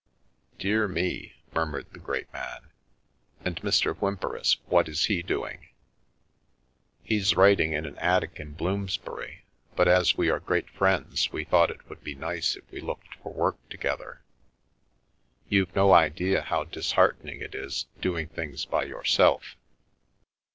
[0.57, 2.71] "Dear me," murmured the great man,"
[3.45, 3.93] and Mr.
[3.95, 5.67] Whymperis— what is he doing?""
[7.03, 9.45] He's writing in an attic in Bloomsbury,
[9.75, 13.13] but as we are great friends we thought it would be nice if we looked
[13.21, 14.23] for work together.
[15.49, 19.55] You've no idea how dis heartening it is doing things by yourself."